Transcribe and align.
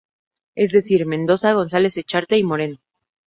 Es 0.55 0.71
decir: 0.71 1.05
Mendoza, 1.05 1.53
González-Echarte 1.53 2.35
y 2.35 2.41
Moreno. 2.43 2.79